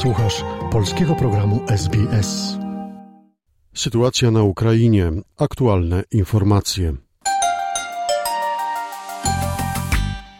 [0.00, 2.58] Słuchasz polskiego programu SBS.
[3.74, 5.12] Sytuacja na Ukrainie.
[5.36, 6.94] Aktualne informacje.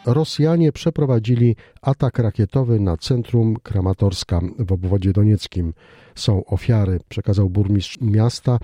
[0.07, 5.72] Rosjanie przeprowadzili atak rakietowy na centrum Kramatorska w obwodzie donieckim.
[6.14, 8.58] Są ofiary, przekazał burmistrz miasta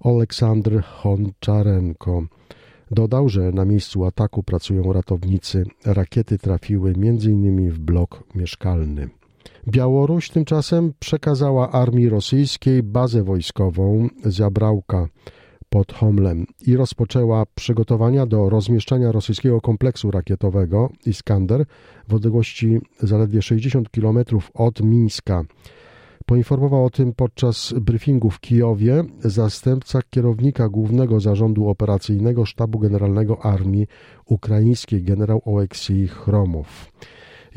[0.00, 2.22] Oleksandr Honczarenko.
[2.90, 5.64] Dodał, że na miejscu ataku pracują ratownicy.
[5.84, 7.70] Rakiety trafiły m.in.
[7.70, 9.17] w blok mieszkalny.
[9.70, 15.08] Białoruś tymczasem przekazała armii rosyjskiej bazę wojskową Zabrałka
[15.70, 21.64] pod Homlem i rozpoczęła przygotowania do rozmieszczania rosyjskiego kompleksu rakietowego Iskander
[22.08, 24.18] w odległości zaledwie 60 km
[24.54, 25.44] od Mińska.
[26.26, 33.86] Poinformował o tym podczas briefingu w Kijowie zastępca kierownika Głównego Zarządu Operacyjnego Sztabu Generalnego Armii
[34.26, 36.90] Ukraińskiej generał Oleksij Chromow.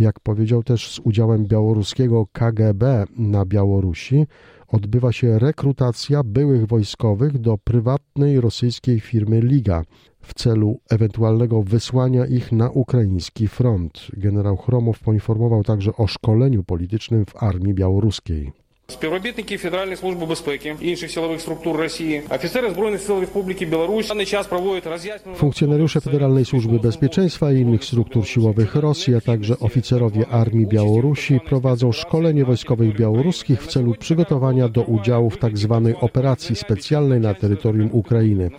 [0.01, 4.27] Jak powiedział też z udziałem białoruskiego KGB na Białorusi,
[4.67, 9.83] odbywa się rekrutacja byłych wojskowych do prywatnej rosyjskiej firmy Liga
[10.21, 14.07] w celu ewentualnego wysłania ich na ukraiński front.
[14.17, 18.60] Generał Chromow poinformował także o szkoleniu politycznym w armii białoruskiej.
[18.90, 24.14] Співробітники Федеральної служби безпеки і інших силових структур Росії, офіцери збройних сил Республіки Білорусь на
[24.14, 29.58] даний час проводять роз'яснювальну Funkcjonariusze Federalnej Służby Bezpieczeństwa i innych struktur siłowych Rosji, a także
[29.58, 35.94] oficerowie Armii Białorusi prowadzą szkolenie wojskowych białoruskich w celu przygotowania do udziału w tzw.
[36.00, 38.50] operacji specjalnej na terytorium Ukrainy.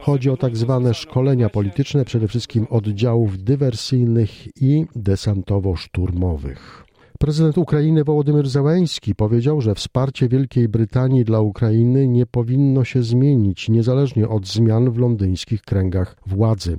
[0.00, 4.30] Chodzi o tak zwane szkolenia polityczne, przede wszystkim oddziałów dywersyjnych
[4.62, 6.83] i desantowo-szturmowych.
[7.19, 13.69] Prezydent Ukrainy Wołodymyr Zełenski powiedział, że wsparcie Wielkiej Brytanii dla Ukrainy nie powinno się zmienić,
[13.69, 16.77] niezależnie od zmian w londyńskich kręgach władzy.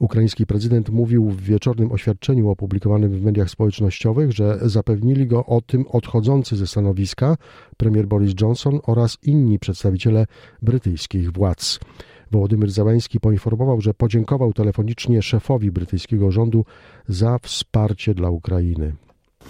[0.00, 5.84] Ukraiński prezydent mówił w wieczornym oświadczeniu opublikowanym w mediach społecznościowych, że zapewnili go o tym
[5.88, 7.36] odchodzący ze stanowiska
[7.76, 10.26] premier Boris Johnson oraz inni przedstawiciele
[10.62, 11.78] brytyjskich władz.
[12.30, 16.64] Wołodymyr Zełański poinformował, że podziękował telefonicznie szefowi brytyjskiego rządu
[17.08, 18.92] za wsparcie dla Ukrainy.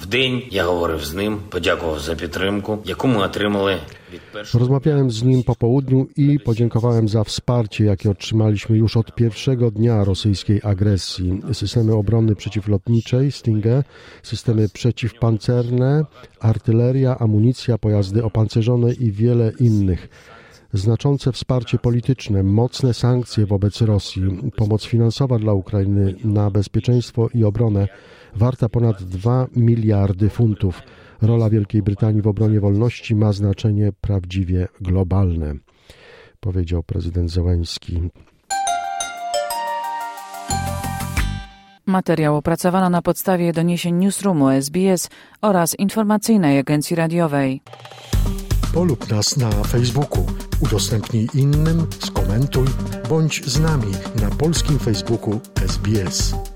[0.01, 3.77] В день я говорив з ним, подякував за підтримку, яку ми отримали
[4.13, 4.59] від першого.
[4.59, 10.03] Rozmawiałem z nim po południu i podziękowałem za wsparcie, jakie otrzymaliśmy już od pierwszego dnia
[10.03, 11.41] rosyjskiej agresji.
[11.53, 13.83] Systemy obrony przeciwlotniczej Stinger,
[14.23, 16.05] systemy przeciwpancerne,
[16.39, 20.09] artyleria, amunicja, pojazdy opancerzone i wiele innych.
[20.72, 24.22] Znaczące wsparcie polityczne, mocne sankcje wobec Rosji,
[24.56, 27.88] pomoc finansowa dla Ukrainy na bezpieczeństwo i obronę
[28.36, 30.82] warta ponad 2 miliardy funtów.
[31.22, 35.54] Rola Wielkiej Brytanii w obronie wolności ma znaczenie prawdziwie globalne,
[36.40, 38.00] powiedział prezydent Zełański.
[41.86, 45.10] Materiał opracowano na podstawie doniesień Newsroomu SBS
[45.42, 47.60] oraz informacyjnej agencji radiowej.
[48.74, 50.26] Polub nas na Facebooku,
[50.60, 52.66] udostępnij innym, skomentuj,
[53.08, 56.49] bądź z nami na polskim Facebooku SBS.